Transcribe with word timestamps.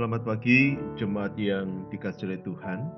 Selamat 0.00 0.24
pagi, 0.24 0.80
jemaat 0.96 1.36
yang 1.36 1.84
dikasih 1.92 2.32
oleh 2.32 2.40
Tuhan. 2.40 2.88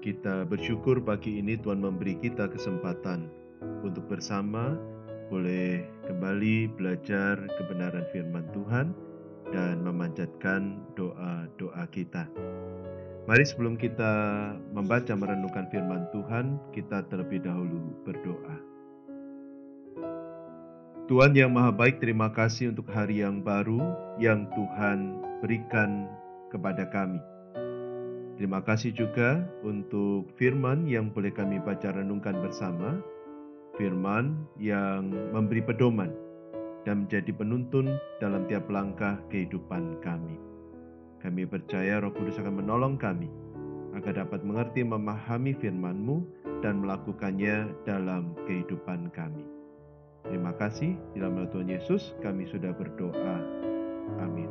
Kita 0.00 0.48
bersyukur 0.48 0.96
pagi 1.04 1.36
ini 1.36 1.60
Tuhan 1.60 1.76
memberi 1.76 2.16
kita 2.16 2.48
kesempatan 2.48 3.28
untuk 3.84 4.08
bersama 4.08 4.80
boleh 5.28 5.84
kembali 6.08 6.72
belajar 6.72 7.44
kebenaran 7.52 8.08
firman 8.16 8.48
Tuhan 8.56 8.96
dan 9.52 9.84
memanjatkan 9.84 10.80
doa-doa 10.96 11.84
kita. 11.92 12.24
Mari 13.28 13.44
sebelum 13.44 13.76
kita 13.76 14.56
membaca 14.72 15.12
merenungkan 15.12 15.68
firman 15.68 16.08
Tuhan, 16.16 16.56
kita 16.72 17.12
terlebih 17.12 17.44
dahulu 17.44 17.76
berdoa. 18.08 18.79
Tuhan 21.10 21.34
yang 21.34 21.50
Maha 21.50 21.74
Baik, 21.74 21.98
terima 21.98 22.30
kasih 22.30 22.70
untuk 22.70 22.86
hari 22.94 23.18
yang 23.18 23.42
baru 23.42 23.82
yang 24.22 24.46
Tuhan 24.54 25.18
berikan 25.42 26.06
kepada 26.54 26.86
kami. 26.86 27.18
Terima 28.38 28.62
kasih 28.62 28.94
juga 28.94 29.42
untuk 29.66 30.30
firman 30.38 30.86
yang 30.86 31.10
boleh 31.10 31.34
kami 31.34 31.58
baca 31.58 31.90
renungkan 31.90 32.38
bersama, 32.38 33.02
firman 33.74 34.38
yang 34.54 35.10
memberi 35.34 35.66
pedoman 35.66 36.14
dan 36.86 37.02
menjadi 37.02 37.34
penuntun 37.34 37.90
dalam 38.22 38.46
tiap 38.46 38.70
langkah 38.70 39.18
kehidupan 39.34 39.98
kami. 40.06 40.38
Kami 41.18 41.42
percaya 41.42 41.98
Roh 41.98 42.14
Kudus 42.14 42.38
akan 42.38 42.62
menolong 42.62 42.94
kami 42.94 43.26
agar 43.98 44.14
dapat 44.14 44.46
mengerti 44.46 44.86
memahami 44.86 45.58
firman-Mu 45.58 46.22
dan 46.62 46.78
melakukannya 46.78 47.66
dalam 47.82 48.30
kehidupan 48.46 49.10
kami. 49.10 49.59
Terima 50.26 50.52
kasih. 50.56 50.96
Dalam 51.16 51.36
nama 51.38 51.48
Tuhan 51.48 51.68
Yesus 51.68 52.12
kami 52.20 52.48
sudah 52.48 52.74
berdoa. 52.76 53.36
Amin. 54.20 54.50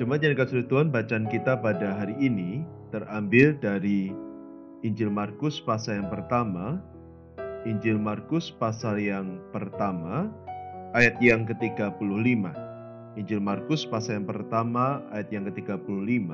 Jemaat 0.00 0.24
yang 0.24 0.32
dikasih 0.34 0.66
Tuhan, 0.66 0.88
bacaan 0.88 1.28
kita 1.28 1.60
pada 1.60 1.94
hari 1.94 2.16
ini 2.16 2.64
terambil 2.90 3.54
dari 3.60 4.10
Injil 4.82 5.12
Markus 5.12 5.60
pasal 5.62 6.02
yang 6.02 6.10
pertama, 6.10 6.80
Injil 7.62 8.00
Markus 8.00 8.50
pasal 8.50 8.98
yang 8.98 9.38
pertama, 9.54 10.32
ayat 10.96 11.14
yang 11.22 11.46
ke-35. 11.46 12.02
Injil 13.20 13.40
Markus 13.44 13.84
pasal 13.84 14.24
yang 14.24 14.26
pertama, 14.26 15.04
ayat 15.12 15.28
yang 15.30 15.44
ke-35, 15.46 16.26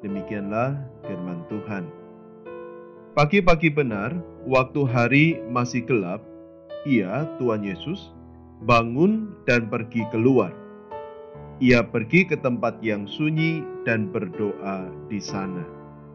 demikianlah 0.00 0.78
firman 1.04 1.42
Tuhan. 1.50 1.97
Pagi-pagi 3.18 3.66
benar, 3.66 4.14
waktu 4.46 4.86
hari 4.86 5.42
masih 5.50 5.82
gelap, 5.82 6.22
ia, 6.86 7.26
Tuhan 7.42 7.66
Yesus, 7.66 8.14
bangun 8.62 9.34
dan 9.42 9.66
pergi 9.66 10.06
keluar. 10.14 10.54
Ia 11.58 11.82
pergi 11.82 12.30
ke 12.30 12.38
tempat 12.38 12.78
yang 12.78 13.10
sunyi 13.10 13.66
dan 13.82 14.14
berdoa 14.14 14.86
di 15.10 15.18
sana. 15.18 15.66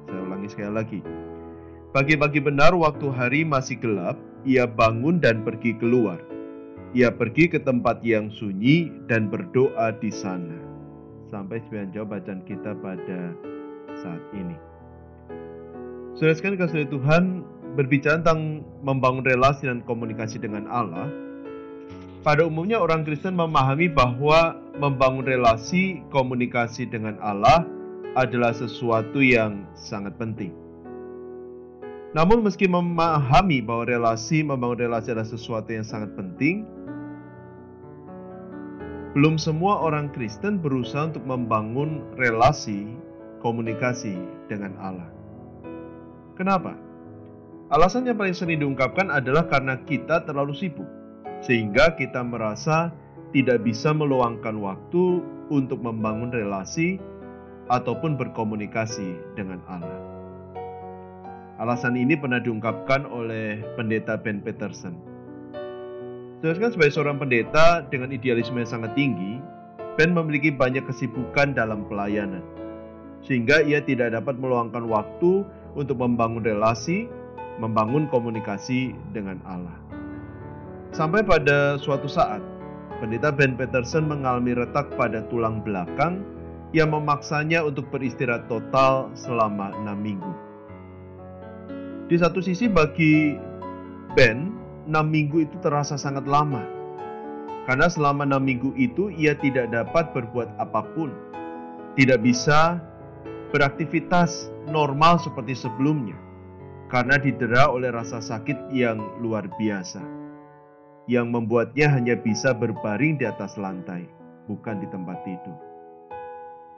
Saya 0.07 0.23
ulangi 0.23 0.47
sekali 0.47 0.71
lagi. 0.71 0.99
Pagi-pagi 1.91 2.39
benar 2.39 2.71
waktu 2.71 3.11
hari 3.11 3.43
masih 3.43 3.83
gelap, 3.83 4.15
ia 4.47 4.63
bangun 4.63 5.19
dan 5.19 5.43
pergi 5.43 5.75
keluar. 5.75 6.23
Ia 6.95 7.11
pergi 7.11 7.51
ke 7.51 7.59
tempat 7.59 7.99
yang 7.99 8.31
sunyi 8.31 8.87
dan 9.11 9.27
berdoa 9.27 9.91
di 9.99 10.07
sana. 10.07 10.55
Sampai 11.27 11.59
sebagian 11.67 11.91
jawab 11.91 12.15
bacaan 12.15 12.47
kita 12.47 12.71
pada 12.79 13.35
saat 13.91 14.23
ini. 14.31 14.55
Saudara 16.13 16.37
sekalian 16.37 16.61
kasih 16.61 16.85
Tuhan 16.93 17.41
berbicara 17.73 18.21
tentang 18.21 18.61
membangun 18.85 19.25
relasi 19.25 19.65
dan 19.65 19.81
komunikasi 19.81 20.37
dengan 20.37 20.69
Allah. 20.69 21.09
Pada 22.21 22.45
umumnya 22.45 22.77
orang 22.77 23.01
Kristen 23.01 23.33
memahami 23.33 23.89
bahwa 23.89 24.61
membangun 24.77 25.25
relasi 25.25 26.05
komunikasi 26.13 26.85
dengan 26.85 27.17
Allah 27.17 27.65
adalah 28.13 28.53
sesuatu 28.53 29.25
yang 29.25 29.65
sangat 29.73 30.13
penting. 30.21 30.53
Namun 32.13 32.45
meski 32.45 32.69
memahami 32.69 33.65
bahwa 33.65 33.89
relasi 33.89 34.45
membangun 34.45 34.85
relasi 34.85 35.09
adalah 35.09 35.25
sesuatu 35.25 35.73
yang 35.73 35.81
sangat 35.81 36.13
penting, 36.13 36.61
belum 39.17 39.41
semua 39.41 39.81
orang 39.81 40.13
Kristen 40.13 40.61
berusaha 40.61 41.09
untuk 41.09 41.25
membangun 41.25 42.05
relasi 42.21 42.85
komunikasi 43.41 44.13
dengan 44.45 44.77
Allah. 44.77 45.22
Kenapa? 46.33 46.73
Alasan 47.69 48.09
yang 48.09 48.17
paling 48.17 48.33
sering 48.33 48.61
diungkapkan 48.61 49.09
adalah 49.09 49.45
karena 49.49 49.77
kita 49.85 50.25
terlalu 50.25 50.53
sibuk, 50.57 50.85
sehingga 51.45 51.93
kita 51.93 52.21
merasa 52.25 52.93
tidak 53.33 53.65
bisa 53.65 53.93
meluangkan 53.93 54.57
waktu 54.61 55.21
untuk 55.49 55.81
membangun 55.81 56.29
relasi 56.29 57.01
ataupun 57.69 58.17
berkomunikasi 58.17 59.37
dengan 59.37 59.61
Allah. 59.69 60.01
Alasan 61.61 61.97
ini 61.97 62.17
pernah 62.17 62.41
diungkapkan 62.41 63.05
oleh 63.05 63.61
pendeta 63.77 64.17
Ben 64.17 64.41
Peterson. 64.41 64.97
Sedangkan 66.41 66.75
sebagai 66.75 66.93
seorang 66.93 67.17
pendeta 67.21 67.85
dengan 67.87 68.09
idealisme 68.11 68.57
yang 68.59 68.67
sangat 68.67 68.91
tinggi, 68.97 69.39
Ben 69.95 70.11
memiliki 70.11 70.49
banyak 70.49 70.83
kesibukan 70.89 71.53
dalam 71.53 71.85
pelayanan, 71.85 72.41
sehingga 73.21 73.61
ia 73.63 73.79
tidak 73.79 74.17
dapat 74.17 74.35
meluangkan 74.41 74.89
waktu 74.89 75.45
untuk 75.73 76.01
membangun 76.01 76.45
relasi, 76.45 77.09
membangun 77.57 78.09
komunikasi 78.09 78.93
dengan 79.13 79.41
Allah. 79.45 79.77
Sampai 80.93 81.25
pada 81.25 81.81
suatu 81.81 82.05
saat, 82.05 82.41
pendeta 83.01 83.33
Ben 83.33 83.57
Peterson 83.57 84.05
mengalami 84.05 84.53
retak 84.53 84.93
pada 84.93 85.25
tulang 85.33 85.65
belakang 85.65 86.21
yang 86.73 86.93
memaksanya 86.93 87.65
untuk 87.65 87.89
beristirahat 87.89 88.45
total 88.49 89.09
selama 89.13 89.73
enam 89.81 89.97
minggu. 90.01 90.33
Di 92.09 92.17
satu 92.21 92.41
sisi 92.41 92.69
bagi 92.69 93.37
Ben, 94.13 94.53
enam 94.85 95.09
minggu 95.09 95.49
itu 95.49 95.55
terasa 95.65 95.97
sangat 95.97 96.29
lama. 96.29 96.61
Karena 97.65 97.87
selama 97.89 98.27
enam 98.27 98.43
minggu 98.43 98.75
itu 98.77 99.09
ia 99.09 99.33
tidak 99.33 99.73
dapat 99.73 100.13
berbuat 100.13 100.51
apa 100.61 100.85
pun. 100.93 101.09
Tidak 101.97 102.19
bisa 102.21 102.77
beraktivitas 103.53 104.49
normal 104.65 105.21
seperti 105.21 105.53
sebelumnya 105.53 106.17
karena 106.89 107.21
didera 107.21 107.69
oleh 107.69 107.93
rasa 107.93 108.17
sakit 108.17 108.73
yang 108.73 108.97
luar 109.21 109.45
biasa 109.61 110.01
yang 111.07 111.31
membuatnya 111.31 111.91
hanya 111.91 112.15
bisa 112.15 112.55
berbaring 112.55 113.19
di 113.19 113.27
atas 113.27 113.59
lantai, 113.59 114.07
bukan 114.47 114.79
di 114.79 114.87
tempat 114.87 115.19
tidur. 115.27 115.57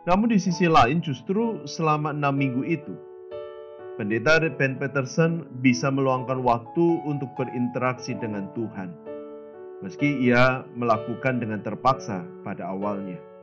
Namun 0.06 0.34
di 0.34 0.40
sisi 0.42 0.70
lain 0.70 1.02
justru 1.02 1.66
selama 1.66 2.14
enam 2.14 2.34
minggu 2.34 2.66
itu, 2.66 2.94
pendeta 3.98 4.42
Ben 4.54 4.78
Peterson 4.78 5.46
bisa 5.62 5.90
meluangkan 5.90 6.42
waktu 6.42 6.86
untuk 7.06 7.30
berinteraksi 7.38 8.18
dengan 8.18 8.50
Tuhan. 8.58 8.94
Meski 9.86 10.26
ia 10.26 10.66
melakukan 10.74 11.42
dengan 11.42 11.62
terpaksa 11.62 12.26
pada 12.42 12.74
awalnya. 12.74 13.35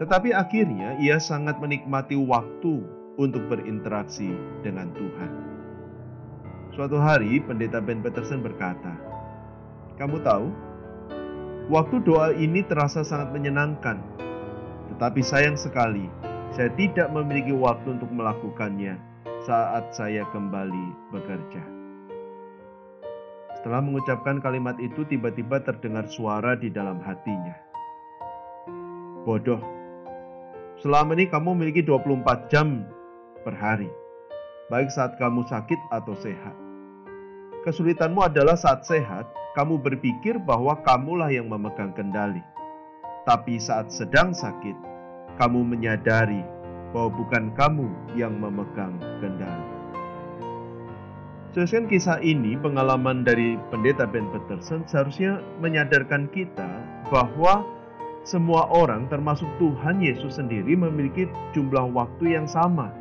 Tetapi 0.00 0.32
akhirnya 0.32 0.96
ia 0.96 1.20
sangat 1.20 1.60
menikmati 1.60 2.16
waktu 2.16 2.80
untuk 3.20 3.44
berinteraksi 3.52 4.32
dengan 4.64 4.88
Tuhan. 4.96 5.32
Suatu 6.72 6.96
hari, 6.96 7.44
pendeta 7.44 7.84
Ben 7.84 8.00
Peterson 8.00 8.40
berkata, 8.40 8.96
"Kamu 10.00 10.24
tahu, 10.24 10.48
waktu 11.68 12.00
doa 12.00 12.32
ini 12.32 12.64
terasa 12.64 13.04
sangat 13.04 13.28
menyenangkan, 13.36 14.00
tetapi 14.96 15.20
sayang 15.20 15.60
sekali 15.60 16.08
saya 16.56 16.72
tidak 16.80 17.12
memiliki 17.12 17.52
waktu 17.52 18.00
untuk 18.00 18.08
melakukannya 18.08 18.96
saat 19.44 19.92
saya 19.92 20.24
kembali 20.32 21.12
bekerja." 21.12 21.60
Setelah 23.60 23.84
mengucapkan 23.84 24.40
kalimat 24.40 24.80
itu, 24.80 25.04
tiba-tiba 25.04 25.60
terdengar 25.60 26.08
suara 26.08 26.56
di 26.56 26.72
dalam 26.72 26.96
hatinya. 27.04 27.52
Bodoh, 29.28 29.79
Selama 30.80 31.12
ini 31.12 31.28
kamu 31.28 31.52
memiliki 31.52 31.84
24 31.84 32.48
jam 32.48 32.88
per 33.44 33.52
hari, 33.52 33.92
baik 34.72 34.88
saat 34.88 35.20
kamu 35.20 35.44
sakit 35.44 35.76
atau 35.92 36.16
sehat. 36.16 36.56
Kesulitanmu 37.68 38.24
adalah 38.24 38.56
saat 38.56 38.88
sehat, 38.88 39.28
kamu 39.52 39.76
berpikir 39.76 40.40
bahwa 40.40 40.80
kamulah 40.80 41.28
yang 41.28 41.52
memegang 41.52 41.92
kendali. 41.92 42.40
Tapi 43.28 43.60
saat 43.60 43.92
sedang 43.92 44.32
sakit, 44.32 44.72
kamu 45.36 45.60
menyadari 45.68 46.40
bahwa 46.96 47.12
bukan 47.12 47.52
kamu 47.52 48.16
yang 48.16 48.40
memegang 48.40 48.96
kendali. 49.20 49.68
Sesuai 51.52 51.92
kisah 51.92 52.24
ini, 52.24 52.56
pengalaman 52.56 53.20
dari 53.20 53.60
pendeta 53.68 54.08
Ben 54.08 54.32
Peterson 54.32 54.88
seharusnya 54.88 55.44
menyadarkan 55.60 56.32
kita 56.32 56.72
bahwa 57.12 57.68
semua 58.20 58.68
orang 58.68 59.08
termasuk 59.08 59.48
Tuhan 59.56 60.04
Yesus 60.04 60.36
sendiri 60.36 60.76
memiliki 60.76 61.24
jumlah 61.56 61.88
waktu 61.96 62.36
yang 62.36 62.44
sama, 62.44 62.92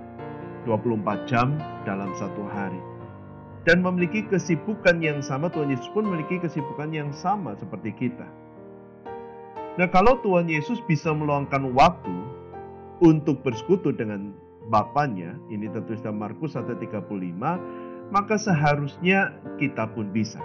24 0.63 1.27
jam 1.27 1.59
dalam 1.83 2.15
satu 2.15 2.43
hari. 2.47 2.79
Dan 3.67 3.83
memiliki 3.83 4.23
kesibukan 4.31 5.03
yang 5.03 5.19
sama, 5.19 5.51
Tuhan 5.51 5.75
Yesus 5.75 5.91
pun 5.91 6.07
memiliki 6.07 6.39
kesibukan 6.39 6.89
yang 6.95 7.11
sama 7.11 7.59
seperti 7.59 7.91
kita. 7.91 8.27
Nah, 9.75 9.87
kalau 9.91 10.19
Tuhan 10.23 10.47
Yesus 10.47 10.79
bisa 10.87 11.11
meluangkan 11.11 11.75
waktu 11.75 12.15
untuk 13.03 13.43
bersekutu 13.43 13.95
dengan 13.95 14.35
Bapaknya, 14.69 15.33
ini 15.49 15.65
tertulis 15.65 16.03
dalam 16.05 16.21
Markus 16.21 16.53
1:35, 16.53 17.57
maka 18.13 18.37
seharusnya 18.37 19.33
kita 19.57 19.89
pun 19.91 20.13
bisa. 20.13 20.39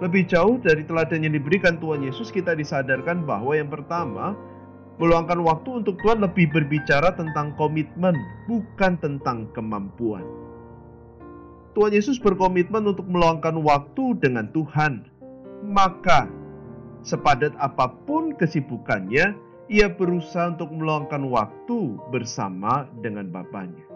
Lebih 0.00 0.32
jauh 0.32 0.56
dari 0.56 0.80
teladan 0.88 1.28
yang 1.28 1.36
diberikan 1.36 1.76
Tuhan 1.76 2.00
Yesus, 2.00 2.32
kita 2.32 2.56
disadarkan 2.56 3.28
bahwa 3.28 3.52
yang 3.52 3.68
pertama, 3.68 4.32
meluangkan 4.96 5.44
waktu 5.44 5.84
untuk 5.84 6.00
Tuhan 6.00 6.24
lebih 6.24 6.48
berbicara 6.48 7.12
tentang 7.12 7.52
komitmen, 7.60 8.16
bukan 8.48 8.96
tentang 8.96 9.52
kemampuan. 9.52 10.24
Tuhan 11.76 11.92
Yesus 11.92 12.16
berkomitmen 12.16 12.88
untuk 12.88 13.04
meluangkan 13.12 13.60
waktu 13.60 14.16
dengan 14.24 14.48
Tuhan, 14.56 15.04
maka 15.68 16.32
sepadat 17.04 17.52
apa 17.60 17.92
pun 18.08 18.32
kesibukannya, 18.40 19.36
ia 19.68 19.86
berusaha 19.92 20.56
untuk 20.56 20.72
meluangkan 20.72 21.28
waktu 21.28 22.00
bersama 22.08 22.88
dengan 23.04 23.28
Bapaknya. 23.28 23.89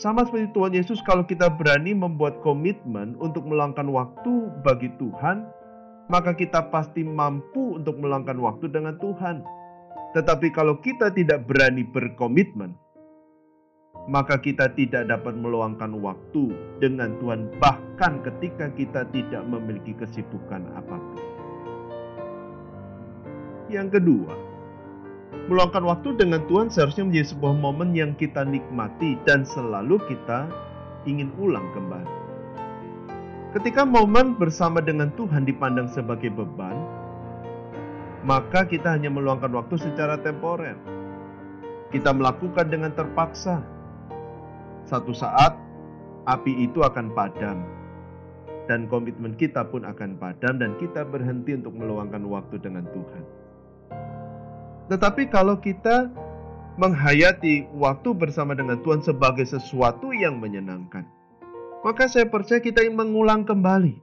Sama 0.00 0.24
seperti 0.24 0.48
Tuhan 0.56 0.72
Yesus, 0.72 1.04
kalau 1.04 1.28
kita 1.28 1.52
berani 1.52 1.92
membuat 1.92 2.40
komitmen 2.40 3.20
untuk 3.20 3.44
meluangkan 3.44 3.84
waktu 3.92 4.48
bagi 4.64 4.88
Tuhan, 4.96 5.44
maka 6.08 6.32
kita 6.32 6.72
pasti 6.72 7.04
mampu 7.04 7.76
untuk 7.76 8.00
meluangkan 8.00 8.40
waktu 8.40 8.72
dengan 8.72 8.96
Tuhan. 8.96 9.44
Tetapi 10.16 10.56
kalau 10.56 10.80
kita 10.80 11.12
tidak 11.12 11.44
berani 11.44 11.84
berkomitmen, 11.84 12.72
maka 14.08 14.40
kita 14.40 14.72
tidak 14.72 15.04
dapat 15.04 15.36
meluangkan 15.36 15.92
waktu 16.00 16.48
dengan 16.80 17.20
Tuhan, 17.20 17.52
bahkan 17.60 18.24
ketika 18.24 18.72
kita 18.72 19.04
tidak 19.12 19.44
memiliki 19.44 19.92
kesibukan 20.00 20.64
apa 20.80 20.96
pun. 20.96 21.20
Yang 23.68 24.00
kedua, 24.00 24.32
meluangkan 25.50 25.82
waktu 25.82 26.14
dengan 26.14 26.42
Tuhan 26.46 26.70
seharusnya 26.70 27.06
menjadi 27.06 27.34
sebuah 27.34 27.54
momen 27.58 27.90
yang 27.94 28.14
kita 28.14 28.46
nikmati 28.46 29.18
dan 29.26 29.42
selalu 29.42 29.98
kita 30.06 30.46
ingin 31.06 31.30
ulang 31.38 31.66
kembali. 31.74 32.16
Ketika 33.50 33.82
momen 33.82 34.38
bersama 34.38 34.78
dengan 34.78 35.10
Tuhan 35.18 35.42
dipandang 35.42 35.90
sebagai 35.90 36.30
beban, 36.30 36.78
maka 38.22 38.62
kita 38.62 38.94
hanya 38.94 39.10
meluangkan 39.10 39.50
waktu 39.50 39.74
secara 39.74 40.22
temporer. 40.22 40.78
Kita 41.90 42.14
melakukan 42.14 42.70
dengan 42.70 42.94
terpaksa. 42.94 43.58
Satu 44.86 45.10
saat 45.10 45.58
api 46.30 46.62
itu 46.62 46.86
akan 46.86 47.10
padam, 47.10 47.66
dan 48.70 48.86
komitmen 48.86 49.34
kita 49.34 49.66
pun 49.66 49.82
akan 49.82 50.14
padam, 50.14 50.62
dan 50.62 50.78
kita 50.78 51.02
berhenti 51.02 51.58
untuk 51.58 51.74
meluangkan 51.74 52.22
waktu 52.30 52.54
dengan 52.62 52.86
Tuhan. 52.94 53.39
Tetapi 54.90 55.30
kalau 55.30 55.62
kita 55.62 56.10
menghayati 56.74 57.70
waktu 57.78 58.10
bersama 58.10 58.58
dengan 58.58 58.82
Tuhan 58.82 59.06
sebagai 59.06 59.46
sesuatu 59.46 60.10
yang 60.10 60.42
menyenangkan, 60.42 61.06
maka 61.86 62.10
saya 62.10 62.26
percaya 62.26 62.58
kita 62.58 62.82
ingin 62.82 62.98
mengulang 62.98 63.46
kembali. 63.46 63.94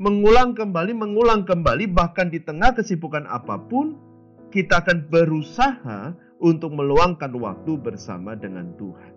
Mengulang 0.00 0.56
kembali, 0.56 0.96
mengulang 0.96 1.44
kembali, 1.44 1.92
bahkan 1.92 2.32
di 2.32 2.40
tengah 2.40 2.72
kesibukan 2.72 3.28
apa 3.28 3.60
pun, 3.60 4.00
kita 4.48 4.80
akan 4.80 5.12
berusaha 5.12 6.16
untuk 6.40 6.72
meluangkan 6.72 7.36
waktu 7.36 7.76
bersama 7.76 8.32
dengan 8.32 8.72
Tuhan. 8.80 9.12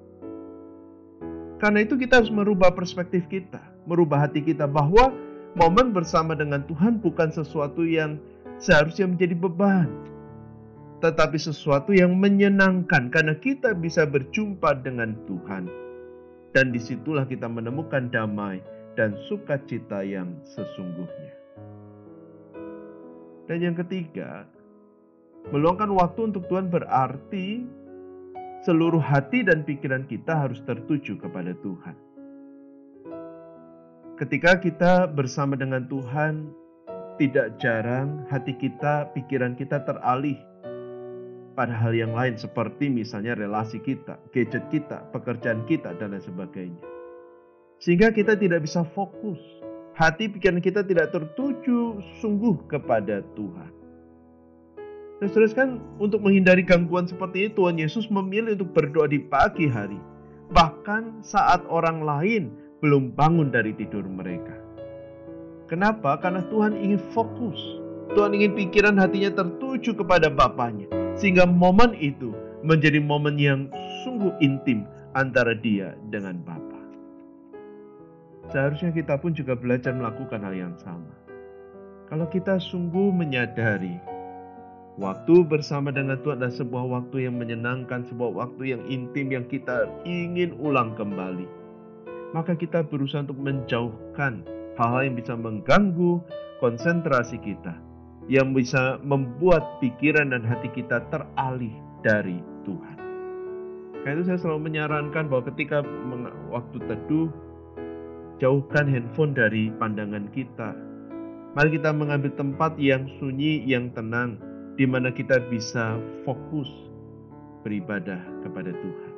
Karena 1.63 1.87
itu 1.87 1.95
kita 1.95 2.19
harus 2.19 2.27
merubah 2.35 2.75
perspektif 2.75 3.31
kita, 3.31 3.63
merubah 3.87 4.27
hati 4.27 4.43
kita 4.43 4.67
bahwa 4.67 5.15
momen 5.55 5.95
bersama 5.95 6.35
dengan 6.35 6.67
Tuhan 6.67 6.99
bukan 6.99 7.31
sesuatu 7.31 7.87
yang 7.87 8.19
seharusnya 8.59 9.07
menjadi 9.07 9.39
beban, 9.39 9.87
tetapi 11.03 11.35
sesuatu 11.35 11.91
yang 11.91 12.15
menyenangkan 12.15 13.11
karena 13.11 13.35
kita 13.35 13.75
bisa 13.75 14.07
berjumpa 14.07 14.87
dengan 14.87 15.19
Tuhan. 15.27 15.67
Dan 16.55 16.71
di 16.71 16.79
situlah 16.79 17.27
kita 17.27 17.51
menemukan 17.51 18.07
damai 18.07 18.63
dan 18.95 19.11
sukacita 19.27 19.99
yang 19.99 20.31
sesungguhnya. 20.47 21.33
Dan 23.51 23.59
yang 23.59 23.75
ketiga, 23.75 24.47
meluangkan 25.51 25.91
waktu 25.91 26.31
untuk 26.31 26.47
Tuhan 26.47 26.71
berarti 26.71 27.67
seluruh 28.63 29.03
hati 29.03 29.43
dan 29.43 29.67
pikiran 29.67 30.07
kita 30.07 30.47
harus 30.47 30.63
tertuju 30.63 31.19
kepada 31.19 31.51
Tuhan. 31.59 31.99
Ketika 34.15 34.55
kita 34.55 35.11
bersama 35.11 35.59
dengan 35.59 35.83
Tuhan, 35.91 36.47
tidak 37.19 37.59
jarang 37.59 38.23
hati 38.31 38.55
kita, 38.55 39.11
pikiran 39.11 39.59
kita 39.59 39.83
teralih 39.83 40.52
pada 41.53 41.73
hal 41.73 41.93
yang 41.93 42.17
lain 42.17 42.33
seperti 42.33 42.89
misalnya 42.89 43.37
relasi 43.37 43.77
kita, 43.77 44.17
gadget 44.33 44.65
kita, 44.73 45.05
pekerjaan 45.13 45.63
kita, 45.69 45.93
dan 46.01 46.17
lain 46.17 46.25
sebagainya. 46.25 46.81
Sehingga 47.77 48.09
kita 48.09 48.33
tidak 48.37 48.65
bisa 48.65 48.81
fokus. 48.97 49.37
Hati 49.93 50.25
pikiran 50.25 50.57
kita 50.57 50.81
tidak 50.81 51.13
tertuju 51.13 52.01
sungguh 52.17 52.65
kepada 52.65 53.21
Tuhan. 53.37 53.71
Dan 55.21 55.29
kan 55.53 55.69
untuk 56.01 56.25
menghindari 56.25 56.65
gangguan 56.65 57.05
seperti 57.05 57.47
ini 57.47 57.49
Tuhan 57.53 57.77
Yesus 57.77 58.09
memilih 58.09 58.57
untuk 58.57 58.73
berdoa 58.73 59.05
di 59.05 59.21
pagi 59.21 59.69
hari. 59.69 60.01
Bahkan 60.49 61.21
saat 61.21 61.63
orang 61.69 62.01
lain 62.01 62.43
belum 62.81 63.13
bangun 63.13 63.53
dari 63.53 63.71
tidur 63.77 64.03
mereka. 64.03 64.57
Kenapa? 65.69 66.17
Karena 66.19 66.41
Tuhan 66.49 66.75
ingin 66.75 66.99
fokus. 67.13 67.61
Tuhan 68.17 68.33
ingin 68.33 68.57
pikiran 68.57 68.97
hatinya 68.97 69.31
tertuju 69.31 69.95
kepada 69.95 70.27
Bapaknya 70.27 71.02
sehingga 71.13 71.45
momen 71.45 71.93
itu 71.97 72.33
menjadi 72.65 72.97
momen 72.97 73.37
yang 73.37 73.69
sungguh 74.01 74.33
intim 74.41 74.87
antara 75.13 75.53
dia 75.53 75.93
dengan 76.09 76.41
Bapa. 76.41 76.81
Seharusnya 78.49 78.91
kita 78.91 79.19
pun 79.21 79.31
juga 79.31 79.53
belajar 79.53 79.93
melakukan 79.93 80.41
hal 80.41 80.55
yang 80.55 80.75
sama. 80.81 81.13
Kalau 82.09 82.27
kita 82.29 82.59
sungguh 82.59 83.09
menyadari 83.09 83.97
waktu 84.99 85.41
bersama 85.47 85.89
dengan 85.89 86.19
Tuhan 86.21 86.37
adalah 86.41 86.53
sebuah 86.53 86.85
waktu 86.85 87.29
yang 87.29 87.35
menyenangkan, 87.39 88.05
sebuah 88.05 88.31
waktu 88.33 88.77
yang 88.77 88.81
intim 88.85 89.33
yang 89.33 89.45
kita 89.47 89.89
ingin 90.05 90.53
ulang 90.59 90.93
kembali. 90.93 91.47
Maka 92.33 92.57
kita 92.57 92.81
berusaha 92.85 93.25
untuk 93.25 93.37
menjauhkan 93.37 94.45
hal-hal 94.77 95.01
yang 95.05 95.15
bisa 95.17 95.33
mengganggu 95.37 96.21
konsentrasi 96.57 97.37
kita 97.41 97.77
yang 98.31 98.55
bisa 98.55 98.99
membuat 99.03 99.83
pikiran 99.83 100.31
dan 100.31 100.43
hati 100.47 100.71
kita 100.71 101.03
teralih 101.11 101.73
dari 102.03 102.39
Tuhan. 102.63 102.97
Karena 104.03 104.19
itu 104.19 104.23
saya 104.27 104.39
selalu 104.39 104.71
menyarankan 104.71 105.31
bahwa 105.31 105.43
ketika 105.51 105.83
waktu 106.51 106.77
teduh, 106.87 107.31
jauhkan 108.39 108.87
handphone 108.87 109.31
dari 109.31 109.71
pandangan 109.79 110.27
kita. 110.35 110.75
Mari 111.53 111.79
kita 111.79 111.93
mengambil 111.93 112.33
tempat 112.35 112.75
yang 112.81 113.05
sunyi, 113.21 113.63
yang 113.63 113.93
tenang, 113.93 114.41
di 114.75 114.83
mana 114.83 115.13
kita 115.13 115.39
bisa 115.47 116.01
fokus 116.25 116.67
beribadah 117.63 118.19
kepada 118.43 118.73
Tuhan. 118.73 119.11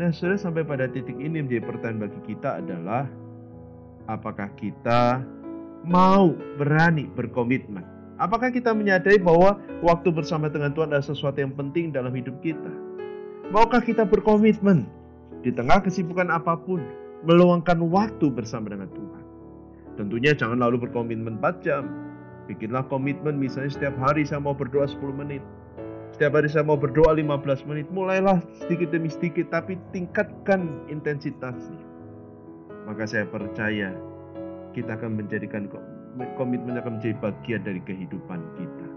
Nah, 0.00 0.10
sudah 0.10 0.40
sampai 0.40 0.64
pada 0.64 0.88
titik 0.88 1.14
ini 1.20 1.44
menjadi 1.44 1.62
pertanyaan 1.68 2.08
bagi 2.08 2.20
kita 2.34 2.64
adalah 2.64 3.04
apakah 4.08 4.48
kita 4.56 5.20
mau 5.86 6.34
berani 6.58 7.10
berkomitmen? 7.12 7.84
Apakah 8.22 8.54
kita 8.54 8.70
menyadari 8.70 9.18
bahwa 9.18 9.58
waktu 9.82 10.14
bersama 10.14 10.46
dengan 10.46 10.70
Tuhan 10.70 10.94
adalah 10.94 11.02
sesuatu 11.02 11.42
yang 11.42 11.54
penting 11.58 11.90
dalam 11.90 12.14
hidup 12.14 12.38
kita? 12.38 12.70
Maukah 13.50 13.82
kita 13.82 14.06
berkomitmen 14.06 14.86
di 15.42 15.50
tengah 15.50 15.82
kesibukan 15.82 16.30
apa 16.30 16.54
pun, 16.54 16.80
meluangkan 17.26 17.82
waktu 17.90 18.30
bersama 18.30 18.70
dengan 18.70 18.86
Tuhan? 18.94 19.22
Tentunya 19.98 20.32
jangan 20.32 20.62
lalu 20.62 20.86
berkomitmen 20.88 21.42
4 21.42 21.66
jam. 21.66 21.84
Bikinlah 22.46 22.86
komitmen 22.86 23.38
misalnya 23.38 23.74
setiap 23.74 23.94
hari 23.98 24.22
saya 24.22 24.38
mau 24.38 24.54
berdoa 24.54 24.86
10 24.86 25.02
menit. 25.18 25.42
Setiap 26.14 26.38
hari 26.38 26.48
saya 26.48 26.62
mau 26.62 26.78
berdoa 26.78 27.12
15 27.12 27.68
menit. 27.68 27.86
Mulailah 27.90 28.38
sedikit 28.54 28.94
demi 28.94 29.10
sedikit 29.10 29.50
tapi 29.50 29.76
tingkatkan 29.90 30.86
intensitasnya. 30.86 31.82
Maka 32.86 33.06
saya 33.06 33.26
percaya 33.26 33.94
kita 34.72 34.96
akan 34.96 35.20
menjadikan 35.20 35.68
komitmen 36.36 36.76
akan 36.80 36.98
menjadi 37.00 37.16
bagian 37.20 37.62
dari 37.64 37.80
kehidupan 37.84 38.40
kita. 38.56 38.88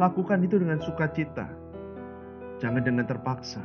Lakukan 0.00 0.40
itu 0.44 0.56
dengan 0.60 0.80
sukacita. 0.80 1.48
Jangan 2.62 2.82
dengan 2.84 3.04
terpaksa. 3.04 3.60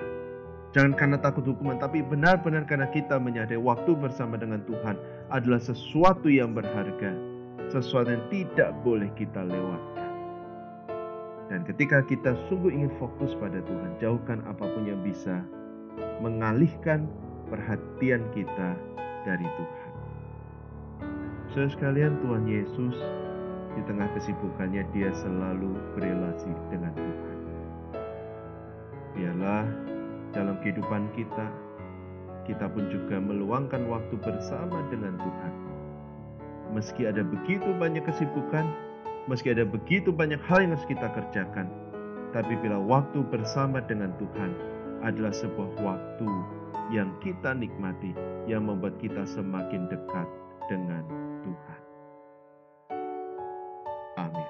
Jangan 0.76 1.00
karena 1.00 1.18
takut 1.24 1.48
hukuman, 1.48 1.80
tapi 1.80 2.04
benar-benar 2.04 2.68
karena 2.68 2.92
kita 2.92 3.16
menyadari 3.16 3.56
waktu 3.56 3.96
bersama 3.96 4.36
dengan 4.36 4.60
Tuhan 4.68 5.00
adalah 5.32 5.64
sesuatu 5.64 6.28
yang 6.28 6.52
berharga, 6.52 7.16
sesuatu 7.72 8.12
yang 8.12 8.26
tidak 8.28 8.76
boleh 8.84 9.08
kita 9.16 9.48
lewatkan. 9.48 10.12
Dan 11.48 11.64
ketika 11.64 12.04
kita 12.04 12.36
sungguh 12.52 12.76
ingin 12.76 12.92
fokus 13.00 13.32
pada 13.40 13.64
Tuhan, 13.64 13.96
jauhkan 14.04 14.44
apa 14.44 14.68
pun 14.68 14.84
yang 14.84 15.00
bisa 15.00 15.40
mengalihkan 16.20 17.08
perhatian 17.48 18.28
kita 18.36 18.76
dari 19.24 19.48
Tuhan. 19.48 19.87
Saudara 21.58 21.74
sekalian, 21.74 22.22
Tuhan 22.22 22.46
Yesus 22.46 22.94
di 23.74 23.82
tengah 23.90 24.06
kesibukannya 24.14 24.86
dia 24.94 25.10
selalu 25.10 25.74
berelasi 25.98 26.54
dengan 26.70 26.94
Tuhan. 26.94 27.38
Biarlah 29.18 29.66
dalam 30.38 30.62
kehidupan 30.62 31.10
kita, 31.18 31.50
kita 32.46 32.70
pun 32.70 32.94
juga 32.94 33.18
meluangkan 33.18 33.90
waktu 33.90 34.22
bersama 34.22 34.86
dengan 34.94 35.18
Tuhan. 35.18 35.54
Meski 36.78 37.10
ada 37.10 37.26
begitu 37.26 37.74
banyak 37.82 38.06
kesibukan, 38.06 38.70
meski 39.26 39.50
ada 39.50 39.66
begitu 39.66 40.14
banyak 40.14 40.38
hal 40.46 40.62
yang 40.62 40.78
harus 40.78 40.86
kita 40.86 41.10
kerjakan, 41.10 41.74
tapi 42.38 42.54
bila 42.62 42.78
waktu 42.78 43.26
bersama 43.34 43.82
dengan 43.82 44.14
Tuhan 44.22 44.54
adalah 45.02 45.34
sebuah 45.34 45.74
waktu 45.82 46.30
yang 46.94 47.10
kita 47.26 47.58
nikmati, 47.58 48.14
yang 48.46 48.70
membuat 48.70 48.94
kita 49.02 49.26
semakin 49.26 49.90
dekat 49.90 50.30
dengan. 50.70 51.27
Amin. 54.18 54.50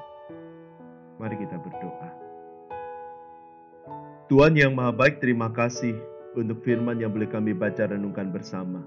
Mari 1.20 1.36
kita 1.44 1.60
berdoa. 1.60 2.10
Tuhan 4.28 4.60
yang 4.60 4.76
Maha 4.76 4.92
Baik, 4.92 5.24
terima 5.24 5.52
kasih 5.52 5.96
untuk 6.36 6.60
firman 6.64 7.00
yang 7.00 7.16
boleh 7.16 7.28
kami 7.32 7.56
baca 7.56 7.88
renungkan 7.88 8.32
bersama. 8.32 8.84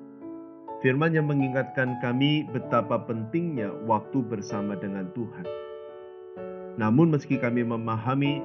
Firman 0.80 1.12
yang 1.12 1.28
mengingatkan 1.28 2.00
kami 2.00 2.49
betapa 2.49 2.96
pentingnya 3.04 3.68
waktu 3.84 4.25
bersama 4.25 4.76
dengan 4.80 5.12
Tuhan. 5.12 5.44
Namun 6.80 7.12
meski 7.12 7.37
kami 7.37 7.60
memahami, 7.60 8.40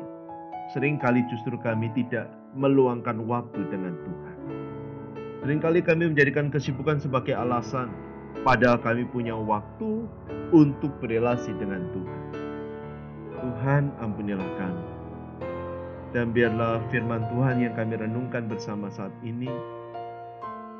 sering 0.76 1.00
kali 1.00 1.24
justru 1.32 1.56
kami 1.64 1.88
tidak 1.96 2.28
meluangkan 2.52 3.24
waktu 3.24 3.64
dengan 3.72 3.96
Tuhan. 4.04 4.38
Seringkali 5.46 5.80
kami 5.86 6.12
menjadikan 6.12 6.52
kesibukan 6.52 7.00
sebagai 7.00 7.38
alasan, 7.38 7.92
padahal 8.44 8.82
kami 8.82 9.08
punya 9.08 9.38
waktu 9.38 10.04
untuk 10.52 10.92
berelasi 11.00 11.56
dengan 11.56 11.86
Tuhan. 11.94 12.22
Tuhan 13.40 13.84
ampunilah 14.02 14.52
kami. 14.58 14.86
Dan 16.16 16.32
biarlah 16.32 16.80
firman 16.90 17.28
Tuhan 17.30 17.60
yang 17.60 17.76
kami 17.76 18.00
renungkan 18.00 18.48
bersama 18.48 18.88
saat 18.88 19.12
ini 19.22 19.52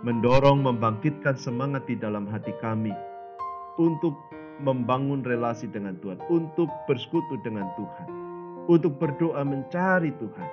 mendorong 0.06 0.64
membangkitkan 0.64 1.36
semangat 1.36 1.84
di 1.90 1.98
dalam 1.98 2.30
hati 2.30 2.56
kami 2.62 2.94
untuk 3.82 4.16
membangun 4.64 5.26
relasi 5.26 5.68
dengan 5.68 6.00
Tuhan, 6.00 6.22
untuk 6.32 6.72
bersekutu 6.88 7.36
dengan 7.44 7.68
Tuhan, 7.76 8.08
untuk 8.72 8.96
berdoa 9.02 9.44
mencari 9.44 10.16
Tuhan. 10.16 10.50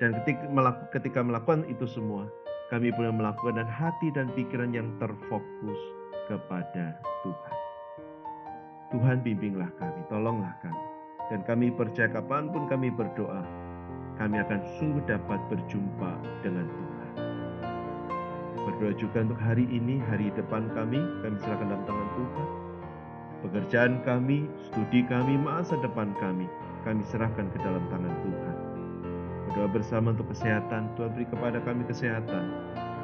Dan 0.00 0.16
ketika, 0.24 1.20
melakukan 1.22 1.68
itu 1.68 1.84
semua, 1.86 2.26
kami 2.70 2.94
boleh 2.94 3.10
melakukan 3.10 3.58
dan 3.58 3.66
hati 3.66 4.14
dan 4.14 4.30
pikiran 4.38 4.70
yang 4.70 4.86
terfokus 5.02 5.80
kepada 6.30 6.94
Tuhan. 7.26 7.56
Tuhan 8.94 9.18
bimbinglah 9.26 9.70
kami, 9.74 10.00
tolonglah 10.06 10.54
kami. 10.62 10.86
Dan 11.30 11.42
kami 11.46 11.74
percaya 11.74 12.10
kapan 12.10 12.50
pun 12.50 12.70
kami 12.70 12.90
berdoa, 12.94 13.42
kami 14.18 14.38
akan 14.38 14.62
sungguh 14.78 15.02
dapat 15.06 15.38
berjumpa 15.50 16.10
dengan 16.46 16.66
Tuhan. 16.70 17.10
Berdoa 18.66 18.92
juga 18.94 19.26
untuk 19.26 19.38
hari 19.42 19.66
ini, 19.66 19.98
hari 20.06 20.30
depan 20.34 20.70
kami, 20.70 21.02
kami 21.26 21.36
serahkan 21.42 21.66
dalam 21.70 21.84
tangan 21.86 22.08
Tuhan. 22.18 22.48
Pekerjaan 23.40 23.92
kami, 24.06 24.46
studi 24.70 25.02
kami, 25.10 25.34
masa 25.38 25.74
depan 25.82 26.14
kami, 26.22 26.46
kami 26.86 27.02
serahkan 27.10 27.50
ke 27.50 27.58
dalam 27.62 27.82
tangan 27.90 28.14
Tuhan. 28.26 28.49
Berdoa 29.50 29.66
bersama 29.66 30.14
untuk 30.14 30.30
kesehatan, 30.30 30.94
Tuhan 30.94 31.10
beri 31.18 31.26
kepada 31.26 31.58
kami 31.66 31.82
kesehatan. 31.90 32.44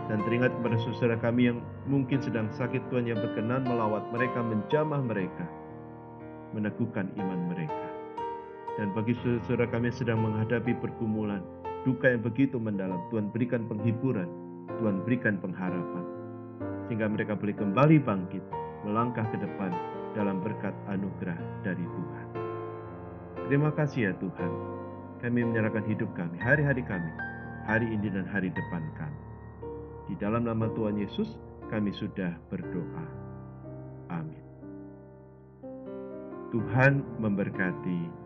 Dan 0.06 0.22
teringat 0.22 0.54
kepada 0.54 0.78
saudara 0.78 1.18
kami 1.18 1.50
yang 1.50 1.58
mungkin 1.90 2.22
sedang 2.22 2.46
sakit, 2.54 2.78
Tuhan 2.86 3.10
yang 3.10 3.18
berkenan 3.18 3.66
melawat 3.66 4.06
mereka, 4.14 4.38
menjamah 4.38 5.02
mereka, 5.02 5.42
meneguhkan 6.54 7.10
iman 7.18 7.50
mereka. 7.50 7.86
Dan 8.78 8.94
bagi 8.94 9.18
saudara 9.18 9.66
kami 9.66 9.90
yang 9.90 9.98
sedang 9.98 10.22
menghadapi 10.22 10.78
pergumulan, 10.78 11.42
duka 11.82 12.14
yang 12.14 12.22
begitu 12.22 12.62
mendalam, 12.62 13.02
Tuhan 13.10 13.34
berikan 13.34 13.66
penghiburan, 13.66 14.30
Tuhan 14.78 15.02
berikan 15.02 15.42
pengharapan. 15.42 16.06
Sehingga 16.86 17.10
mereka 17.10 17.34
boleh 17.34 17.58
kembali 17.58 17.96
bangkit, 18.06 18.44
melangkah 18.86 19.26
ke 19.34 19.42
depan 19.42 19.74
dalam 20.14 20.38
berkat 20.38 20.72
anugerah 20.86 21.34
dari 21.66 21.82
Tuhan. 21.82 22.26
Terima 23.50 23.74
kasih 23.74 24.10
ya 24.10 24.12
Tuhan, 24.22 24.52
kami 25.26 25.42
menyerahkan 25.42 25.82
hidup 25.90 26.06
kami, 26.14 26.38
hari-hari 26.38 26.86
kami, 26.86 27.10
hari 27.66 27.90
ini 27.90 28.14
dan 28.14 28.30
hari 28.30 28.46
depan 28.54 28.78
kami. 28.94 29.22
Di 30.06 30.14
dalam 30.22 30.46
nama 30.46 30.70
Tuhan 30.70 31.02
Yesus, 31.02 31.26
kami 31.66 31.90
sudah 31.98 32.30
berdoa. 32.46 33.06
Amin. 34.06 34.38
Tuhan 36.54 37.02
memberkati. 37.18 38.25